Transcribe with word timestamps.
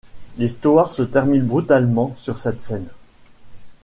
L’histoire 0.39 0.91
se 0.91 1.03
termine 1.03 1.43
brutalement 1.43 2.15
sur 2.17 2.35
cette 2.39 2.63
scène. 2.63 2.87